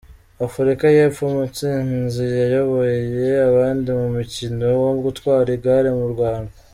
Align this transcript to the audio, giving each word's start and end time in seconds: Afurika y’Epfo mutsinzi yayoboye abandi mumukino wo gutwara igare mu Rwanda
Afurika 0.45 0.85
y’Epfo 0.95 1.23
mutsinzi 1.35 2.25
yayoboye 2.39 3.29
abandi 3.49 3.87
mumukino 3.99 4.65
wo 4.83 4.91
gutwara 5.03 5.49
igare 5.57 5.89
mu 5.99 6.07
Rwanda 6.15 6.53